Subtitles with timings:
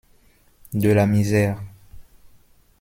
[0.73, 1.59] De la misère.